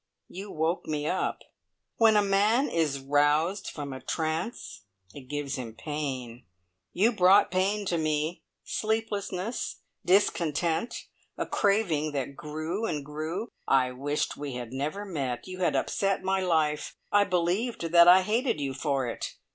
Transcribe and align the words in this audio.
You 0.29 0.49
woke 0.49 0.87
me 0.87 1.05
up. 1.05 1.43
When 1.97 2.17
a 2.17 2.23
man 2.23 2.67
is 2.69 2.99
roused 2.99 3.69
from 3.69 3.93
a 3.93 3.99
trance 4.01 4.81
it 5.13 5.27
gives 5.29 5.57
him 5.57 5.75
pain. 5.75 6.43
You 6.91 7.11
brought 7.11 7.51
pain 7.51 7.85
to 7.85 7.99
me 7.99 8.41
sleeplessness, 8.63 9.81
discontent, 10.03 11.05
a 11.37 11.45
craving 11.45 12.13
that 12.13 12.35
grew 12.35 12.87
and 12.87 13.05
grew. 13.05 13.49
I 13.67 13.91
wished 13.91 14.35
we 14.35 14.55
had 14.55 14.73
never 14.73 15.05
met 15.05 15.47
you 15.47 15.59
had 15.59 15.75
upset 15.75 16.23
my 16.23 16.41
life; 16.41 16.95
I 17.11 17.23
believed 17.23 17.83
that 17.91 18.07
I 18.07 18.23
hated 18.23 18.59
you 18.59 18.73
for 18.73 19.05
it. 19.07 19.35